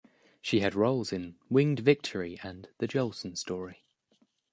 She 0.41 0.61
had 0.61 0.73
roles 0.73 1.13
in 1.13 1.35
"Winged 1.47 1.81
Victory" 1.81 2.39
and 2.41 2.69
"The 2.79 2.87
Jolson 2.87 3.35
Story". 3.37 3.83